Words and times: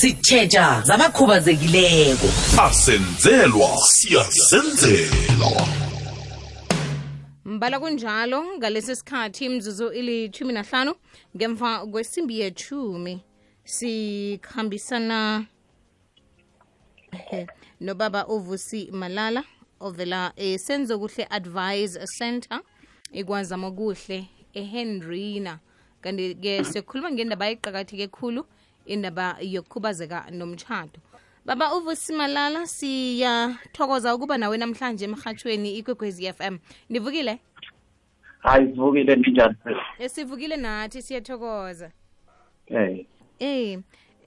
sitjheja 0.00 0.82
zabakhubazekileko. 0.86 2.26
Asenzelwa 2.62 3.68
siyasenzela 3.78 5.50
mbala 7.44 7.80
kunjalo 7.80 8.44
ngalesi 8.56 8.96
sikhathi 8.96 9.44
imzuzu 9.44 9.88
ilithumi 9.92 10.52
nahlanu 10.52 10.94
ngemva 11.36 11.86
kwesimbi 11.86 12.40
yethumi 12.40 13.24
sikhambisana 13.64 15.46
nobaba 17.80 18.26
uvusi 18.26 18.90
malala 18.92 19.44
ovela 19.80 20.32
esenzo 20.36 20.98
kuhle 20.98 21.26
advise 21.30 22.06
center 22.18 22.60
ikwazama 23.12 23.70
kuhle 23.70 24.28
ehenrina. 24.54 25.58
Kanti-ke 26.00 26.64
siyokhuluma 26.64 27.10
ngendaba 27.10 27.50
eqakatheke 27.50 28.06
khulu 28.06 28.46
indaba 28.88 29.36
yokukhubazeka 29.40 30.30
nomtshato. 30.30 31.00
Baba 31.44 31.74
uvusi 31.76 32.12
malala 32.12 32.66
siyathokoza 32.66 34.14
ukuba 34.14 34.38
nawe 34.38 34.56
namhlanje 34.58 35.04
emhathweni 35.04 35.78
ikwekwezi 35.78 36.32
FM 36.32 36.58
nivukile? 36.88 37.38
Hayi 38.38 38.66
sivukile 38.74 39.16
ninjani 39.16 39.56
Eh, 39.98 40.10
sivukile 40.10 40.56
nathi 40.56 41.02
siyathokoza. 41.02 41.90
Eh. 42.66 43.06
Eh 43.38 43.78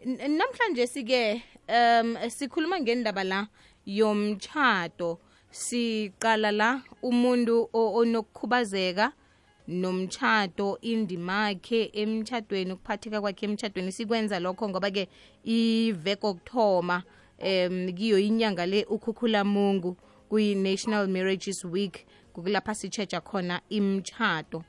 n- 0.06 0.38
namhlanje 0.38 0.88
sike 0.88 1.44
um 1.70 2.18
sikhuluma 2.30 2.80
ngendaba 2.80 3.24
la 3.24 3.48
yomtshato. 3.86 5.20
Siqala 5.52 6.52
la 6.52 6.82
umuntu 7.04 7.70
o- 7.74 7.94
onokukhubazeka 8.00 9.12
nomtshato 9.68 10.78
indimakhe 10.82 11.92
emtshadweni 11.94 12.74
ukuphatheka 12.74 13.22
kwakhe 13.22 13.46
emtshadweni 13.46 13.92
sikwenza 13.92 14.40
lokho 14.40 14.70
ngoba 14.70 14.92
ke 14.92 15.08
iveko 15.44 16.30
okuthoma 16.30 17.04
um 17.40 17.94
kiyo 17.94 18.20
inyanga 18.20 18.66
le 18.66 18.84
ukhukhulamungu 18.86 19.98
kuyi-national 20.30 21.08
marriages 21.08 21.66
week 21.66 22.06
kukulapha 22.34 22.76
sitshetsha 22.76 23.22
khona 23.22 23.62
imtshato. 23.70 24.64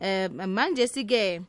Um 0.00 0.46
manje 0.46 0.86
sike 0.86 1.42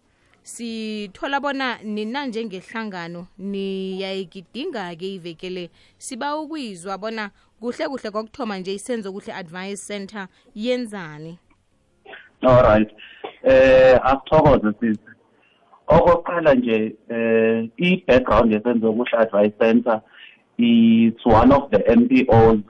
sithola 0.44 1.40
bona 1.40 1.78
nina 1.84 2.26
njengehlangano 2.26 3.28
niyayigidinga-ke 3.38 5.16
ivekele 5.16 5.70
siba 5.98 6.38
ukwizwa 6.38 6.98
bona 6.98 7.32
kuhle 7.60 7.88
kuhle 7.88 8.12
kokuthoma 8.12 8.58
nje 8.58 8.74
isenzo 8.74 9.12
kuhle 9.12 9.34
advice 9.34 9.78
center 9.88 10.28
yenzani? 10.56 11.38
All 12.44 12.64
right. 12.64 12.90
Eh 13.44 14.00
asithokoze 14.04 14.74
sisi 14.80 15.00
okokuqala 15.88 16.54
nje 16.54 16.96
eh 17.10 17.70
i-background 17.78 18.54
yesenzo 18.54 18.94
kuhle 18.94 19.18
advice 19.18 19.56
center 19.60 20.02
is 20.58 21.14
one 21.26 21.52
of 21.52 21.72
the 21.72 21.80
NPOs 21.80 22.64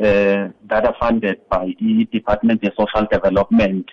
uh, 0.00 0.48
that 0.68 0.84
are 0.84 0.96
funded 1.00 1.38
by 1.48 1.74
the 1.78 2.04
Department 2.10 2.64
of 2.64 2.72
Social 2.76 3.06
Development. 3.10 3.88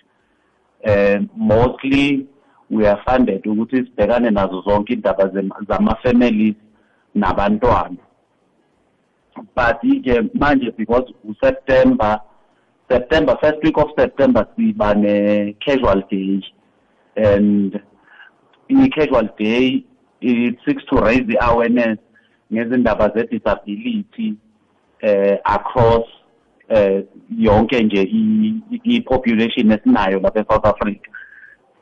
Uh, 0.85 1.19
mostly 1.35 2.27
we 2.69 2.87
are 2.87 3.01
funded 3.05 3.43
ukuthi 3.43 3.77
sibhekane 3.77 4.29
nazo 4.29 4.61
zonke 4.61 4.93
indaba 4.93 5.31
zama-families 5.67 6.55
nabantwana. 7.15 7.97
But 9.55 9.83
nje 9.83 10.21
manje 10.33 10.71
because 10.77 11.13
uSeptember 11.23 12.21
September 12.89 13.37
first 13.41 13.63
week 13.63 13.77
of 13.77 13.89
September 13.97 14.47
siba 14.57 14.95
ne 14.95 15.53
casual 15.65 16.01
day. 16.09 16.41
And 17.15 17.79
i-casual 18.69 19.29
day 19.37 19.85
it 20.21 20.55
seeks 20.65 20.83
to 20.91 21.01
raise 21.01 21.25
the 21.27 21.37
awareness 21.41 21.97
ngezindaba 22.51 23.11
ze-disability 23.15 24.35
eh 25.01 25.37
across 25.45 26.07
eh 26.69 27.03
yonke 27.37 27.83
nje 27.83 28.01
i-population 28.83 29.71
esinayo 29.71 30.19
lapha 30.19 30.39
eSouth 30.39 30.65
Africa. 30.65 31.09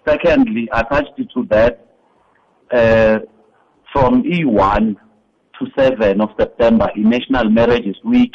Secondly 0.06 0.70
attached 0.72 1.30
to 1.34 1.44
that 1.50 1.88
uh, 2.72 3.20
from 3.94 4.24
E1 4.24 4.96
to 5.60 5.66
7 5.78 6.22
of 6.22 6.30
September, 6.38 6.90
in 6.96 7.10
National 7.10 7.50
Marriages 7.50 7.96
Week, 8.04 8.32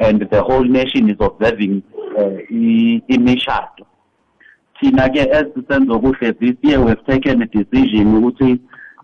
and 0.00 0.20
the 0.30 0.42
whole 0.42 0.64
nation 0.64 1.10
is 1.10 1.16
observing 1.20 1.82
uh, 2.18 2.38
imishado. 2.50 3.86
Thina 4.80 5.08
ke 5.08 5.28
as 5.30 5.46
senzo 5.68 6.00
kuhle 6.00 6.38
this 6.40 6.56
year 6.62 6.80
we've 6.80 7.06
taken 7.06 7.42
a 7.42 7.46
decision 7.46 8.14
ukuthi 8.20 8.60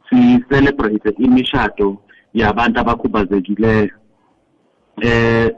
si 0.08 0.44
celebrate 0.50 1.14
imishado 1.18 1.98
yabantu 2.34 2.80
abakhubazekileyo. 2.80 3.90
Eh 5.02 5.50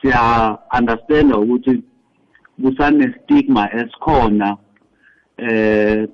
siya 0.00 0.58
understand 0.72 1.32
ukuthi 1.32 1.82
kusane 2.62 3.14
stigma 3.22 3.68
esikhona 3.72 4.56
eh 5.38 6.06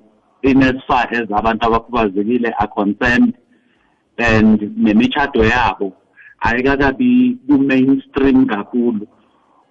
in 0.43 0.63
as 0.63 0.75
far 0.87 1.07
as 1.11 1.27
abantu 1.29 1.65
abakhubazekile 1.65 2.53
are 2.59 2.67
concerned 2.67 3.33
and 4.17 4.59
nemitshato 4.77 5.43
yabo 5.43 5.93
ayikakabi 6.39 7.37
ku-mainstream 7.47 8.45
kakhulu. 8.45 9.07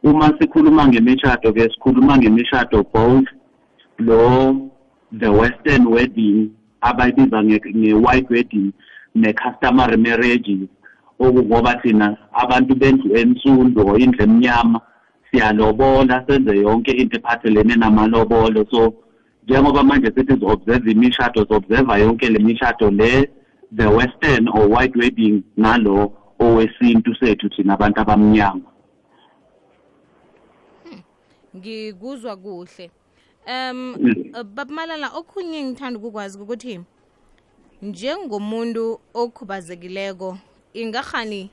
Uma 0.03 0.33
sikhuluma 0.39 0.87
ngemishado 0.89 1.53
ke 1.53 1.69
sikhuluma 1.73 2.19
ngemishado 2.19 2.85
both 2.93 3.27
lo 3.99 4.71
the 5.13 5.33
western 5.33 5.87
wedding 5.87 6.51
abayibiza 6.81 7.43
nge- 7.43 7.75
nge-white 7.77 8.29
wedding 8.31 8.73
ne-customary 9.15 9.97
marriages 9.97 10.69
okungoba 11.19 11.75
thina 11.83 12.17
abantu 12.33 12.75
bendlu 12.75 13.17
ensundu 13.17 13.97
indlu 13.97 14.23
emnyama 14.23 14.81
siyalobola 15.31 16.25
senze 16.29 16.57
yonke 16.57 16.91
into 16.93 17.17
ephathelene 17.17 17.77
namalobolo. 17.77 18.67
So 18.71 18.95
njengoba 19.49 19.83
manje 19.83 20.13
sithi 20.15 20.39
si-observe 20.39 20.91
imishado 20.91 21.47
si-observe 21.47 22.01
yonke 22.01 22.29
le 22.29 22.39
mishado 22.39 22.91
le 22.91 23.29
the 23.73 23.91
western 23.91 24.49
or 24.49 24.69
white 24.69 24.95
wedding 24.97 25.43
nalo 25.57 26.13
owesintu 26.39 27.15
sethu 27.15 27.49
thina 27.49 27.75
abantu 27.75 28.01
abamnyama. 28.01 28.71
Ngikuzwa 31.57 32.37
kuhle. 32.37 32.91
Um 33.47 33.97
Mm. 33.99 34.45
babumalala 34.55 35.09
okhunye 35.15 35.63
ngithanda 35.63 35.99
ukukwazi 35.99 36.39
ukuthi 36.39 36.81
njengomuntu 37.83 39.01
okhubazekileko 39.15 40.39
ingahani 40.75 41.51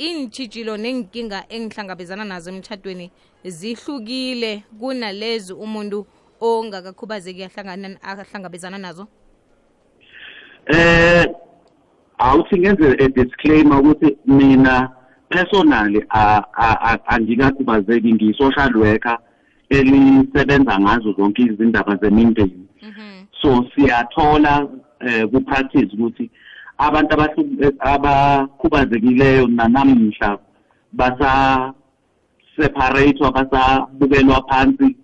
iintshijilo 0.00 0.76
nenkinga 0.76 1.44
engihlangabezana 1.48 2.24
nazo 2.24 2.50
emtshadweni 2.50 3.10
zihlukile 3.44 4.64
kunalezi 4.80 5.52
umuntu 5.52 6.06
ongakakhubazeki 6.40 7.44
ahlangabezana 8.02 8.78
nazo? 8.78 9.06
Eh 10.66 11.23
awuthi 12.24 12.58
ngenze 12.58 12.88
a 13.04 13.06
disclaimer 13.08 13.78
ukuthi 13.80 14.16
mina 14.26 14.88
personally 15.30 16.00
a- 16.10 16.44
a- 16.66 16.78
a- 16.90 17.02
angikakhubazeki 17.14 18.12
ngiyi-social 18.14 18.72
worker 18.76 19.18
elisebenza 19.68 20.78
ngazo 20.80 21.12
zonke 21.18 21.42
izindaba 21.42 21.96
zemindeni 22.02 22.64
Mhm. 22.82 23.26
so 23.40 23.50
siyathola 23.74 24.66
eh 25.00 25.24
ku-practice 25.30 25.90
ukuthi 25.94 26.30
abantu 26.78 27.10
abahlu- 27.16 27.76
abakhubazekileyo 27.92 29.46
nanamhla 29.48 30.38
basa 30.92 31.72
separatewa 32.56 33.32
basabukelwa 33.32 34.44
phansi 34.48 34.96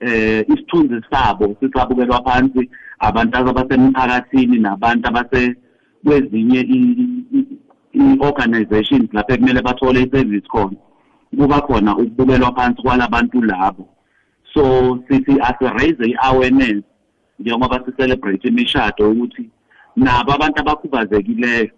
eh 0.00 0.44
isithunzi 0.48 1.00
sabo 1.10 1.56
sisabukelwa 1.60 2.22
phansi 2.24 2.70
abantu 2.98 3.36
abasemphakathini 3.38 4.58
nabantu 4.58 5.08
abase 5.08 5.54
kwezinye 6.06 6.60
i-organizations 7.92 9.08
lapho 9.12 9.32
ekumele 9.34 9.62
bathole 9.62 10.02
i-service 10.02 10.48
khona. 10.48 10.76
Kuba 11.38 11.60
khona 11.60 11.96
ukubukelwa 11.96 12.54
phansi 12.54 12.82
kwalabantu 12.82 13.42
labo. 13.42 13.88
So 14.54 14.62
sithi 15.08 15.40
asi-raise 15.40 16.04
i-awareness 16.04 16.82
njengoba 17.38 17.82
si-celebrate 17.84 18.48
imishado 18.48 19.10
ukuthi 19.10 19.50
nabo 19.96 20.32
abantu 20.32 20.60
abakhubazekileyo 20.60 21.70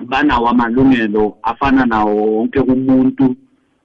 banawo 0.00 0.48
amalungelo 0.48 1.36
afana 1.42 1.86
nawo 1.86 2.14
wonke 2.14 2.60
umuntu 2.60 3.36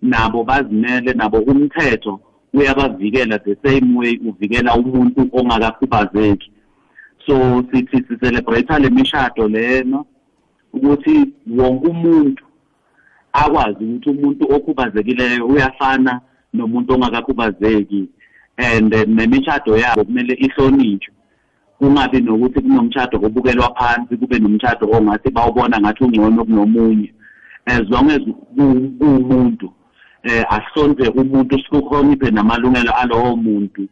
nabo 0.01 0.43
bazimele 0.43 1.13
nabo 1.13 1.37
umthetho 1.37 2.19
uyabavikela 2.53 3.39
the 3.39 3.55
same 3.63 3.97
way 3.97 4.19
uvikela 4.25 4.75
umuntu 4.75 5.29
ongakakhubazeki. 5.33 6.51
So 7.25 7.63
sithi 7.71 8.03
sicelebrate 8.07 8.79
le 8.79 8.89
mishado 8.89 9.47
leno 9.47 10.05
ukuthi 10.73 11.33
wonke 11.47 11.87
umuntu 11.87 12.43
akwazi 13.33 13.83
ukuthi 13.83 14.09
umuntu 14.09 14.43
okhubazekileyo 14.55 15.47
uyafana 15.47 16.21
nomuntu 16.53 16.93
ongakakhubazeki 16.93 18.09
and 18.57 18.93
nemishado 18.93 19.77
yabo 19.77 20.03
kumele 20.03 20.33
ihlonitshwe. 20.33 21.13
Kungabi 21.79 22.21
nokuthi 22.21 22.61
kunomtshado 22.61 23.17
obukelwa 23.17 23.75
phansi 23.75 24.17
kube 24.17 24.39
nomtshado 24.39 24.87
ongathi 24.91 25.29
bawubona 25.29 25.79
ngathi 25.79 26.03
ungcono 26.03 26.45
kunomunye. 26.45 27.13
As 27.65 27.81
long 27.89 28.09
as 28.11 28.21
kuwumuntu 28.55 29.73
eh 30.23 30.45
ahlonze 30.49 31.09
umuntu 31.09 31.59
sikuhloniphe 31.59 32.31
namalungelo 32.31 32.91
alowo 32.91 33.35
muntu. 33.35 33.87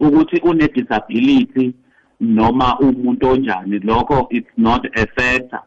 Ukuthi 0.00 0.40
une 0.42 0.68
disability 0.68 1.74
noma 2.20 2.78
umuntu 2.78 3.28
onjani 3.28 3.78
lokho 3.78 4.26
it's 4.30 4.50
not 4.56 4.86
a 4.96 5.06
factor 5.06 5.62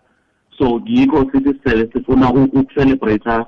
so 0.58 0.82
yikho 0.86 1.32
sithi 1.32 1.54
sisele 1.54 1.90
sifuna 1.94 2.34
ukucelebrate 2.34 3.46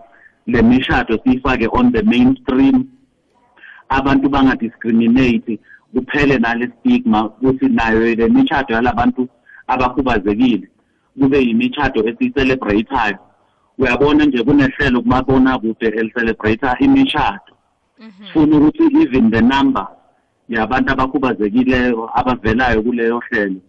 le 0.47 0.61
mishado 0.61 1.19
siyifake 1.23 1.67
on 1.71 1.91
the 1.91 2.03
mainstream. 2.03 2.87
Abantu 3.89 4.29
bangadiscriminate 4.29 5.59
kuphele 5.93 6.37
nale 6.37 6.71
stigma 6.79 7.29
ukuthi 7.29 7.69
nayo 7.69 8.15
le 8.15 8.29
mishado 8.29 8.73
yalabantu 8.73 9.27
abakhubazekile. 9.67 10.67
Kube 11.19 11.39
yimishado 11.39 12.07
esiyicelebrate-ayo. 12.07 13.17
Uyabona 13.77 14.25
nje 14.25 14.43
kunehlelo 14.43 15.01
kumabonakude 15.01 15.87
elicelebrate 15.87 16.67
imishado. 16.79 17.53
Funa 18.33 18.57
ukuthi 18.57 18.83
even 19.01 19.31
the 19.31 19.41
number 19.41 19.87
yabantu 20.55 20.91
abakhubazekileyo 20.91 22.09
abavelayo 22.19 22.83
kuleyo 22.83 23.19
hlelo 23.29 23.59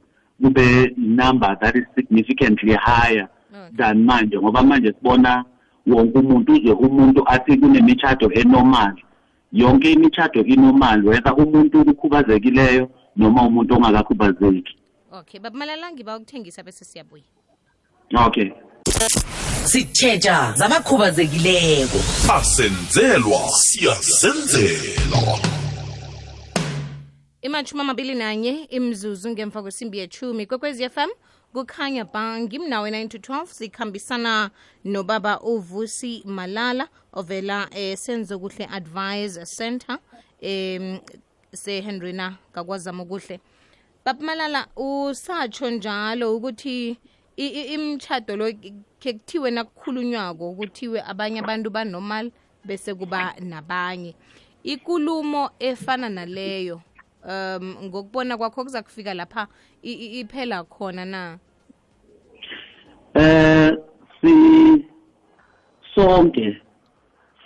kube 0.43 0.95
number 0.97 1.59
that 1.61 1.77
is 1.77 1.85
significantly 1.95 2.75
higher 2.75 3.29
than 3.77 4.05
manje 4.05 4.39
ngoba 4.39 4.63
manje 4.63 4.93
sibona 4.93 5.45
wonke 5.87 6.19
umuntu 6.19 6.53
uze 6.53 6.73
umuntu 6.73 7.29
athi 7.29 7.57
kunemishado 7.57 8.31
enormal. 8.33 8.95
Yonke 9.53 9.93
imishado 9.93 10.45
inormal 10.45 11.05
whether 11.07 11.35
umuntu 11.35 11.81
ukhubazekileyo 11.81 12.91
noma 13.17 13.43
umuntu 13.43 13.75
ongakakhubazeki. 13.75 14.77
Okay 15.13 15.41
babumalala 15.41 15.93
ngiba 15.93 16.17
ukuthengisa 16.17 16.63
bese 16.63 16.85
siyabuya. 16.85 17.25
Okay. 18.27 18.51
Sitshetsha 19.65 20.53
zabakhubazekileko. 20.57 21.99
Asenzelwa 22.37 23.49
siyasenzela 23.49 25.39
imashumi 27.45 27.81
amabili 27.81 28.15
nanye 28.15 28.65
imzuzu 28.71 29.31
ngemva 29.31 29.63
kwesimbi 29.63 29.99
yechumi 29.99 30.47
kwekwezi 30.47 30.89
fm 30.91 31.11
kukhanya 31.53 32.05
ba 32.05 32.41
ngimnawe 32.41 32.91
9 32.91 33.09
to 33.09 33.19
12 33.19 33.47
sikhambisana 33.47 34.51
nobaba 34.85 35.41
uvusi 35.41 36.23
malala 36.25 36.89
ovela 37.13 37.69
eh, 37.77 37.97
senzo 37.97 38.39
kuhle 38.39 38.65
advise 38.73 39.47
center 39.47 39.99
em 40.41 40.99
sehenrina 41.53 42.37
kakwazama 42.53 43.05
kuhle. 43.05 43.41
Baba 44.05 44.25
malala 44.25 44.67
usatsho 44.77 45.71
njalo 45.71 46.37
ukuthi 46.37 46.97
imtshado 47.37 48.37
lo 48.37 48.53
ke 49.01 49.13
kuthiwe 49.13 49.51
nakukhulunywako 49.51 50.55
kuthiwe 50.55 51.03
abanye 51.03 51.39
abantu 51.41 51.71
banormal 51.71 52.31
bese 52.65 52.95
kuba 52.95 53.35
nabanye. 53.41 54.15
Ikulumo 54.63 55.51
efana 55.59 56.09
naleyo 56.09 56.81
um 57.29 57.77
ngokubona 57.85 58.37
kwakho 58.37 58.65
kuza 58.65 58.83
kufika 58.83 59.15
lapha 59.15 59.47
iphela 59.83 60.65
khona 60.65 61.05
na? 61.05 61.39
Eh 63.15 63.73
si 64.21 64.85
sonke 65.95 66.61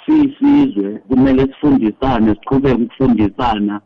sisizwe 0.07 0.99
kumele 1.09 1.43
sifundisane 1.43 2.35
siqhubeke 2.35 2.83
ukufundisana 2.83 3.81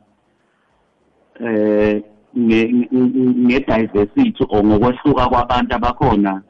eh 1.40 2.02
nge- 2.36 2.88
nge- 2.92 3.34
nge-diversity 3.44 4.44
or 4.48 4.64
ngokwehluka 4.64 5.28
kwabantu 5.28 5.74
abakhona 5.74 6.42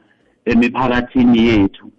emiphakathini 0.45 1.47
yethu. 1.47 1.91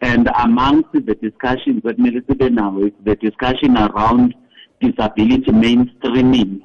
And 0.00 0.28
amongst 0.28 0.92
the 0.92 1.14
discussions 1.14 1.84
ekumele 1.84 2.22
sibe 2.26 2.50
nawo 2.50 2.86
is 2.86 2.92
the 3.04 3.16
discussion 3.16 3.76
around 3.76 4.34
disability 4.80 5.52
mainstreaming. 5.52 6.60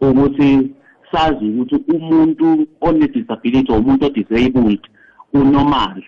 Ukuthi 0.00 0.70
sazi 1.12 1.44
ukuthi 1.50 1.76
umuntu 1.94 2.66
one-disability 2.80 3.72
or 3.72 3.78
umuntu 3.80 4.06
o-disabled 4.06 4.80
unormal. 5.32 6.02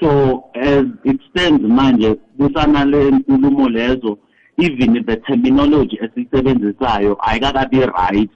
So 0.00 0.44
as 0.54 0.84
it 1.04 1.20
stands 1.30 1.62
manje 1.62 2.14
kusanale 2.38 3.10
nkulumo 3.10 3.68
lezo 3.68 4.18
even 4.58 5.04
the 5.06 5.16
terminology 5.16 5.98
esiyisebenzisayo 6.02 7.16
ayikakabi 7.20 7.80
right 7.80 8.30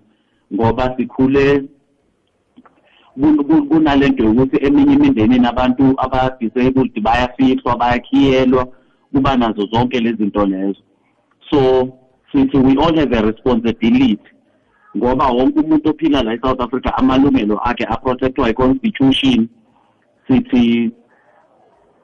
ngoba 0.55 0.97
sikhule 0.97 1.65
kun- 3.21 3.45
kun- 3.45 3.69
kunalento 3.69 4.25
yokuthi 4.25 4.67
eminye 4.67 4.95
imindenini 4.95 5.47
abantu 5.47 5.95
aba-disabled 5.99 7.01
bayafixwa 7.01 7.77
bayakhiyelwa 7.77 8.69
kuba 9.13 9.37
nazo 9.37 9.67
zonke 9.73 10.01
lezi 10.01 10.17
zinto 10.17 10.47
lezo. 10.47 10.81
So 11.51 11.99
sithi 12.33 12.59
we 12.59 12.77
all 12.77 12.95
have 12.97 13.13
a 13.13 13.23
responsibility. 13.23 14.19
Ngoba 14.97 15.29
wonke 15.29 15.61
umuntu 15.61 15.91
ophila 15.91 16.23
la 16.23 16.35
eSouth 16.35 16.61
Africa 16.61 16.93
amalungelo 16.97 17.61
akhe 17.65 17.85
aprotectwa 17.85 18.51
i-constitution. 18.51 19.49
Sithi 20.29 20.91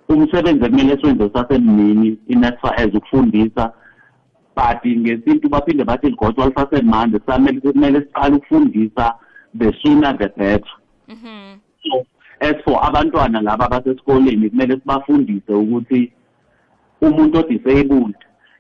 umsebenzi 0.09 0.65
ekumele 0.65 0.97
siwenze 0.97 1.31
sasemnini 1.35 2.19
in 2.29 2.45
as 2.45 2.95
ukufundisa. 2.95 3.73
But 4.55 4.85
ngesintu 4.85 5.49
baphinde 5.49 5.85
bathi 5.85 6.11
ligotswa 6.11 6.47
lisasemande 6.47 7.19
kumele 7.19 8.01
siqale 8.01 8.37
ukufundisa 8.37 9.15
the 9.55 9.73
sooner 9.83 10.17
the 10.19 10.29
better. 10.29 10.71
Mhm. 11.09 11.61
so 11.83 12.07
as 12.41 12.55
for 12.65 12.81
abantwana 12.85 13.41
laba 13.41 13.69
basesikoleni 13.69 14.51
kumele 14.51 14.75
sibafundise 14.75 15.53
ukuthi 15.53 16.13
umuntu 17.01 17.39
odisabled 17.39 18.15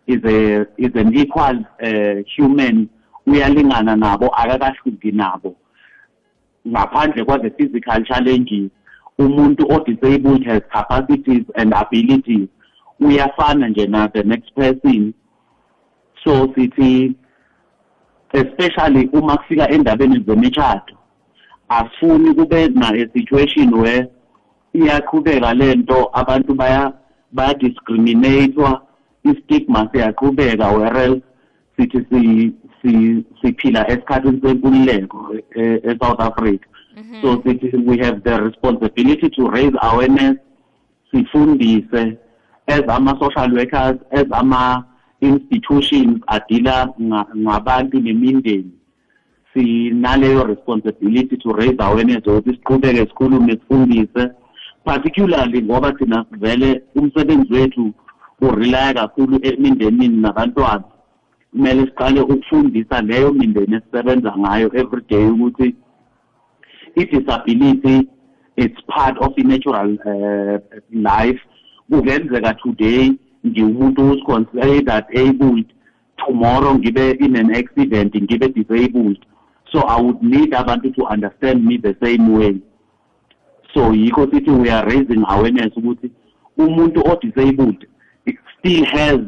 is 0.07 0.25
a 0.25 0.67
is 0.77 0.95
an 0.95 1.17
equal 1.17 1.59
uh, 1.83 2.23
human 2.37 2.89
uyalingana 3.27 3.97
nabo 3.97 4.29
akakahluki 4.29 5.13
nabo. 5.13 5.57
Ngaphandle 6.69 7.25
kwa 7.25 7.39
the 7.39 7.51
physical 7.51 8.05
challenges 8.05 8.71
umuntu 9.19 9.67
odisabled 9.71 10.45
has 10.47 10.63
capacities 10.73 11.45
and 11.55 11.75
abilities. 11.75 12.49
Uyafana 13.01 13.69
nje 13.69 13.87
na 13.87 14.09
the 14.09 14.23
next 14.23 14.55
person. 14.55 15.15
So 16.25 16.49
sithi 16.55 17.15
especially 18.33 19.09
uma 19.13 19.37
kufika 19.37 19.71
endabeni 19.71 20.25
zemishado 20.27 20.99
asifuni 21.69 22.35
kube 22.35 22.69
na 22.69 22.89
a 22.89 23.09
situation 23.13 23.75
where 23.75 24.09
iyaqhubeka 24.75 25.55
lento 25.55 26.11
abantu 26.13 26.55
baya 26.55 26.93
bayadiscriminatewa 27.33 28.83
istigma 29.25 29.89
siyaqhubeka 29.93 30.67
whereas 30.79 31.17
sithi 31.77 32.01
si 32.11 32.53
si 32.83 33.25
siphila 33.43 33.87
esikhathini 33.91 34.41
senkululeko 34.43 35.35
e- 35.57 35.81
e-South 35.91 36.21
Africa. 36.21 36.67
So 37.23 37.37
sithi 37.43 37.73
we 37.87 37.99
have 37.99 38.23
the 38.25 38.43
responsibility 38.43 39.29
to 39.31 39.49
raise 39.49 39.73
awareness 39.83 40.37
sifundise 41.13 42.17
as 42.69 42.83
ama-social 42.89 43.51
workers 43.55 43.99
as 44.13 44.27
ama-institutions 44.33 46.21
adila 46.27 46.89
nga- 47.01 47.27
ngabantu 47.37 48.01
nemindeni. 48.01 48.71
Sinaleyo 49.55 50.45
responsibility 50.47 51.37
to 51.37 51.53
raise 51.53 51.77
awareness 51.79 52.27
ukuthi 52.27 52.51
siqhubeke 52.51 53.07
sikhulume 53.07 53.53
sifundise 53.53 54.31
particularly 54.85 55.63
ngoba 55.63 55.93
thina 55.93 56.25
vele 56.31 56.83
umsebenzi 56.95 57.53
wethu 57.53 57.93
urelaya 58.43 58.95
kakhulu 58.95 59.39
emindenini 59.43 60.21
nabantwana. 60.21 60.85
Kumele 61.51 61.83
siqale 61.87 62.21
ukufundisa 62.21 63.01
leyo 63.01 63.33
mindeni 63.33 63.75
esisebenza 63.77 64.35
ngayo 64.39 64.71
every 64.75 65.03
day 65.09 65.27
ukuthi 65.27 65.75
i-disability 66.97 68.09
it's 68.57 68.81
part 68.87 69.19
of 69.19 69.33
i-natural 69.37 69.99
uh, 70.05 70.59
life. 70.93 71.41
Kungenzeka 71.91 72.55
today 72.55 73.13
ngiwumuntu 73.47 74.03
who's 74.03 74.23
considered 74.27 75.05
abled 75.15 75.67
tomorrow 76.17 76.75
ngibe 76.75 77.11
in 77.21 77.37
an 77.37 77.55
accident 77.55 78.15
ngibe 78.15 78.49
disabled. 78.55 79.19
So 79.73 79.81
i 79.81 80.01
would 80.01 80.23
need 80.23 80.55
abantu 80.55 80.91
to 80.95 81.05
understand 81.07 81.65
me 81.65 81.77
the 81.79 81.97
same 82.03 82.33
way. 82.33 82.61
So 83.75 83.93
yikho 83.93 84.27
sithi 84.27 84.51
we 84.51 84.71
are 84.71 84.87
raising 84.87 85.25
awareness 85.29 85.77
ukuthi 85.77 86.11
umuntu 86.59 87.01
o-disabled 87.11 87.87
still 88.63 88.85
has 88.85 89.19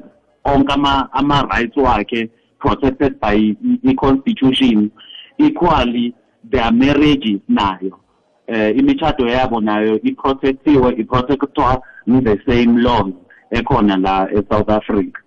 onke 0.44 0.72
ama- 0.72 1.08
ama-rights 1.12 1.76
wakhe 1.76 2.30
protected 2.58 3.20
by 3.20 3.34
i- 3.36 3.56
i-constitution 3.82 4.90
equally 5.38 6.14
their 6.50 6.72
marriages 6.72 7.40
nayo. 7.48 7.98
Eh 8.46 8.76
imishado 8.76 9.26
yabo 9.26 9.60
nayo 9.60 10.00
iprotectiwe 10.02 10.94
iprotectwa 10.94 11.82
the 12.06 12.38
same 12.46 12.80
laws 12.82 13.12
ekhona 13.50 13.96
la 13.96 14.28
eSouth 14.32 14.68
Africa. 14.70 15.18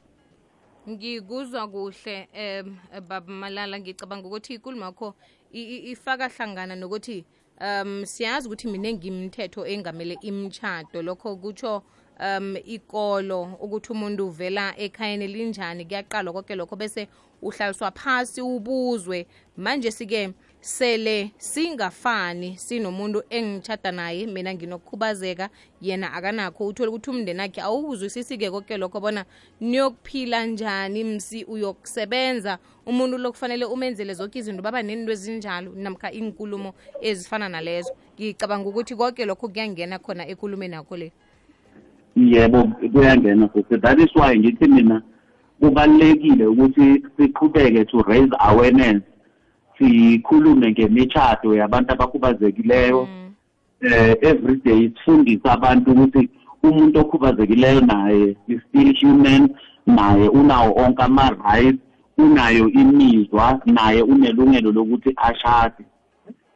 Ngikuzwa 0.90 1.68
kuhle 1.68 2.28
um 2.64 2.78
baba 3.08 3.34
malala 3.34 3.80
ngicabanga 3.80 4.28
ukuthi 4.28 4.54
ikulumo 4.54 4.86
yakho 4.86 5.16
i- 5.52 5.64
i- 5.64 5.92
ifaka 5.92 6.30
hlangana 6.30 6.76
nokuthi 6.76 7.26
um 7.62 8.06
siyazi 8.06 8.48
ukuthi 8.48 8.68
miningi 8.68 9.08
imithetho 9.08 9.66
engamele 9.66 10.18
imtshado 10.22 11.02
lokho 11.02 11.36
kutsho 11.36 11.84
um 12.20 12.56
ikolo 12.66 13.58
ukuthi 13.62 13.92
umuntu 13.92 14.28
uvela 14.28 14.74
ekhayeni 14.78 15.26
elinjani 15.26 15.86
kuyaqalwa 15.86 16.34
konke 16.34 16.56
lokho 16.56 16.76
bese 16.76 17.08
uhlaliswa 17.42 17.92
phasi 17.92 18.42
ubuzwe. 18.42 19.28
Manje 19.58 19.92
sike 19.92 20.34
sele 20.62 21.32
singafani 21.38 22.58
sinomuntu 22.58 23.24
engitshada 23.30 23.92
naye 23.92 24.26
mina 24.26 24.54
nginokukhubazeka 24.54 25.50
yena 25.82 26.14
akanakho. 26.14 26.68
Uthole 26.68 26.90
ukuthi 26.90 27.10
umndeni 27.10 27.40
wakhe 27.40 27.62
awuzwisisi-ke 27.62 28.52
konke 28.52 28.78
lokho 28.78 29.00
bona 29.00 29.26
niyokuphila 29.62 30.46
njani 30.46 31.04
msi 31.04 31.44
uyokusebenza. 31.44 32.58
Umuntu 32.86 33.18
lokufanele 33.18 33.66
umenzele 33.66 34.14
zonke 34.14 34.40
izinto 34.40 34.64
baba 34.64 34.82
nento 34.82 35.12
ezinjalo 35.12 35.72
namkha 35.76 36.12
iinkulumo 36.14 36.74
ezifana 37.02 37.50
nalezo. 37.50 37.94
Ngicabanga 38.16 38.70
ukuthi 38.70 38.96
konke 38.96 39.26
lokho 39.26 39.48
kuyangena 39.48 40.00
khona 40.00 40.28
ekulumeni 40.28 40.74
yakho 40.74 40.98
le. 40.98 41.12
Yebo 42.18 42.64
kuyangena 42.94 43.48
futhi 43.48 43.78
that 43.78 44.00
is 44.00 44.16
why 44.16 44.38
ngithi 44.40 44.68
mina 44.68 45.02
kubalulekile 45.60 46.46
ukuthi 46.46 47.04
siqhubeke 47.18 47.86
to 47.86 48.02
raise 48.02 48.30
awareness 48.40 49.02
sikhulume 49.78 50.72
ngemishado 50.72 51.56
yabantu 51.56 51.94
abakhubazekileyo 51.94 53.08
eh 53.82 54.16
every 54.22 54.56
day 54.56 54.90
sifundise 54.90 55.50
abantu 55.50 55.92
ukuthi 55.92 56.30
umuntu 56.64 57.00
okhubazekileyo 57.00 57.82
naye 57.82 58.36
is 58.48 58.62
still 58.70 58.94
human 59.02 59.50
naye 59.86 60.30
unawo 60.30 60.74
onke 60.82 61.04
ama-rights 61.04 61.80
unayo 62.18 62.70
imizwa 62.70 63.62
naye 63.66 64.02
unelungelo 64.02 64.72
lokuthi 64.72 65.14
ashade 65.18 65.86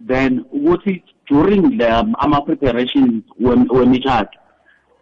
then 0.08 0.44
ukuthi 0.52 1.04
during 1.30 1.78
the 1.78 1.88
um, 2.00 2.16
ama-preparations 2.20 3.24
wem- 3.40 3.72
wemishado 3.72 4.30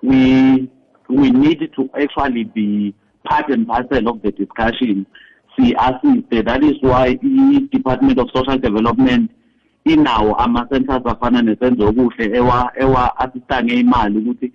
we 0.02 0.70
we 1.10 1.32
need 1.32 1.60
to 1.76 1.90
actually 2.00 2.44
be 2.44 2.94
part 3.24 3.50
and 3.50 3.68
parcel 3.68 4.08
of 4.08 4.22
the 4.22 4.32
discussion. 4.32 5.06
Si-assiste 5.58 6.46
that 6.46 6.64
is 6.64 6.78
why 6.82 7.18
i-department 7.22 8.20
of 8.20 8.30
social 8.34 8.58
development 8.58 9.32
inawo 9.86 10.36
ama-centers 10.36 11.06
afana 11.06 11.42
nesenzo 11.42 11.88
okuhle 11.88 12.38
ewa 12.38 12.72
ewa-assista 12.76 13.64
ngeimali 13.64 14.18
ukuthi 14.18 14.54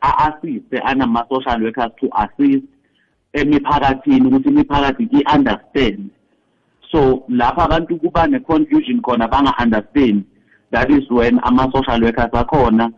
a-assiste 0.00 0.78
anama-social 0.78 1.62
workers 1.62 1.92
to 2.00 2.08
assist 2.12 2.64
emiphakathini 3.32 4.26
ukuthi 4.28 4.48
imiphakathi 4.48 5.08
i-understand. 5.10 6.10
So 6.92 7.24
lapha 7.28 7.64
abantu 7.64 7.96
kuba 7.98 8.26
ne-confusion 8.26 9.00
khona 9.00 9.28
banga-understand 9.28 10.24
that 10.70 10.90
is 10.90 11.10
when 11.10 11.40
ama-social 11.42 12.02
workers 12.02 12.32
akhona. 12.32 12.92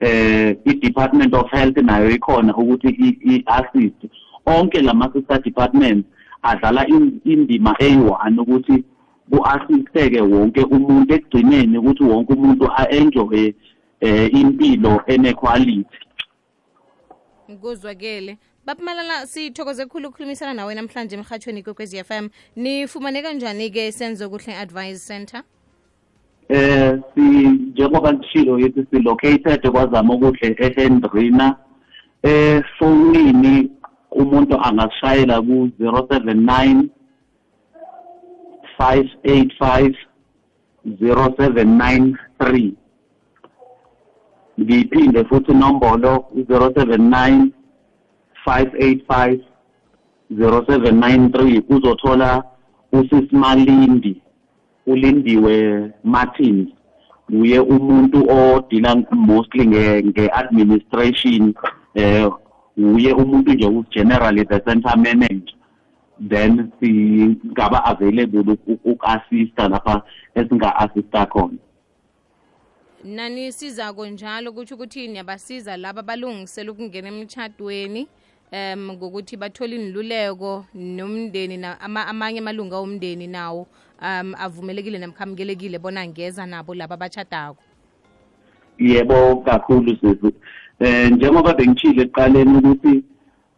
Eh 0.00 0.56
i-department 0.64 1.34
of 1.34 1.50
health 1.50 1.76
nayo 1.76 2.10
ikhona 2.10 2.56
ukuthi 2.56 2.88
i-assist. 3.24 4.06
Onke 4.46 4.82
lama-sister 4.82 5.42
departments 5.42 6.08
adlala 6.42 6.86
in- 6.88 7.20
indima 7.24 7.76
eyi-one 7.78 8.38
ukuthi 8.40 8.84
ku-assisteke 9.30 10.20
wonke 10.20 10.62
umuntu 10.62 11.14
ekugcineni 11.14 11.78
ukuthi 11.78 12.02
wonke 12.04 12.32
umuntu 12.32 12.70
a-enjoye 12.76 13.54
eh 14.00 14.30
impilo 14.34 15.02
ene-quality. 15.06 15.98
Kuzwakele 17.60 18.38
bapumalala 18.66 19.26
sithokoze 19.26 19.86
khulu 19.86 20.08
ukukhulumisana 20.08 20.54
nawe 20.54 20.74
namhlanje 20.74 21.16
emhatshweni 21.16 21.62
kwekwezi 21.62 22.04
FM 22.04 22.28
nifumane 22.56 23.22
kanjani-ke 23.22 23.92
senzo 23.92 24.28
kuhle 24.30 24.54
advice 24.54 24.98
center? 25.06 25.42
Eh 26.48 26.98
si 27.14 27.20
njengoba 27.72 28.12
ngishilo 28.12 28.58
yithi 28.58 28.86
si 28.90 29.02
located 29.02 29.70
kwazama 29.70 30.14
okuhle 30.14 30.56
eHendrina 30.58 31.56
eh 32.22 32.62
fonini 32.78 33.70
umuntu 34.10 34.54
angashayela 34.66 35.42
ku 35.42 35.68
079 35.80 36.88
585 38.78 39.94
0793 40.86 42.72
ngiphinde 44.60 45.24
futhi 45.24 45.52
inombolo 45.52 46.24
079 46.34 47.50
585 48.46 49.38
0793 50.30 51.62
uzothola 51.68 52.44
usisimalindi 52.92 54.22
ulindiwe 54.86 55.90
Martins 56.04 56.68
uye 57.28 57.58
umuntu 57.60 58.18
odila 58.30 58.96
mostly 59.10 59.66
nge 59.66 60.02
nge-administration 60.02 61.54
eh 61.94 62.30
uye 62.76 63.12
umuntu 63.12 63.52
nje 63.52 63.66
ugenerally 63.66 64.44
the 64.44 64.60
center 64.60 64.96
manager 64.96 65.56
then 66.28 66.72
singaba 66.80 67.84
available 67.84 68.56
uku-assista 68.66 69.68
lapha 69.68 70.02
esinga-assista 70.34 71.26
khona. 71.26 71.58
Nanisizako 73.04 74.06
njalo? 74.06 74.52
Kutsho 74.52 74.74
ukuthi 74.74 75.08
niyabasiza 75.08 75.76
laba 75.76 76.02
balungisela 76.02 76.72
ukungena 76.72 77.08
emtshadweni 77.08 78.08
um 78.52 78.92
ngokuthi 78.92 79.36
bathole 79.36 79.76
inluleko 79.76 80.64
nomndeni 80.74 81.64
amanye 81.64 82.38
amalunga 82.38 82.76
omndeni 82.78 83.26
nawo. 83.26 83.66
Um 84.02 84.34
avumelekile 84.38 84.98
namkhamukelekile 84.98 85.78
bona 85.78 86.00
angeza 86.00 86.46
nabo 86.46 86.74
laba 86.74 86.94
abatshadako 86.94 87.62
yebo 88.78 89.36
kakhulu 89.36 89.96
sisi 90.00 90.34
eh 90.80 91.10
njengoba 91.10 91.54
bengitshile 91.54 92.02
ekuqaleni 92.02 92.58
ukuthi 92.58 93.04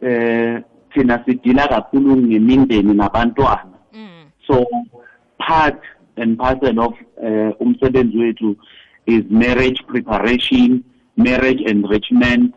eh 0.01 0.61
thina 0.93 1.25
sidila 1.25 1.67
kakhulu 1.67 2.17
ngemindeni 2.17 2.93
nabantwana. 2.93 3.77
Mm. 3.93 4.25
so 4.47 4.65
part 5.37 5.81
and 6.17 6.37
parcel 6.37 6.79
of 6.79 6.93
uh, 7.17 7.51
umsebenzi 7.61 8.17
wethu 8.17 8.55
is 9.05 9.23
marriage 9.29 9.83
preparation 9.87 10.83
marriage 11.17 11.61
enrichment 11.61 12.55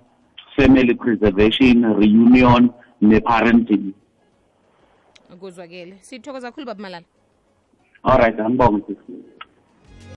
family 0.57 0.95
preservation 0.95 1.83
reunion 1.97 2.71
ne-parenting. 3.01 3.93
Kuzwakele 5.41 5.99
sithokoza 6.01 6.47
kakhulu 6.51 6.67
baba 6.67 6.83
malala. 6.83 7.07
All 8.05 8.19
right 8.19 8.39
angibonge 8.41 8.83
sisi 8.87 9.13